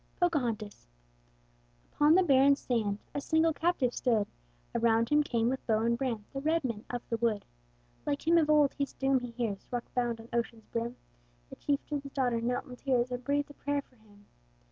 [0.19, 0.87] POCAHONTAS
[1.93, 4.25] Upon the barren sand A single captive stood;
[4.73, 7.45] Around him came, with bow and brand, The red men of the wood.
[8.03, 10.95] Like him of old, his doom he hears, Rock bound on ocean's brim
[11.51, 14.25] The chieftain's daughter knelt in tears, And breathed a prayer for him.